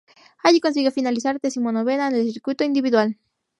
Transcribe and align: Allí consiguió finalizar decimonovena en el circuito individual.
Allí 0.41 0.59
consiguió 0.61 0.89
finalizar 0.91 1.39
decimonovena 1.39 2.07
en 2.07 2.15
el 2.15 2.33
circuito 2.33 2.63
individual. 2.63 3.19